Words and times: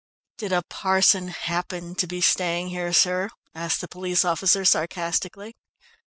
"Did 0.39 0.51
a 0.51 0.63
parson 0.67 1.27
happen 1.27 1.93
to 1.93 2.07
be 2.07 2.21
staying 2.21 2.69
here, 2.69 2.91
sir?" 2.91 3.29
asked 3.53 3.81
the 3.81 3.87
police 3.87 4.25
officer 4.25 4.65
sarcastically. 4.65 5.53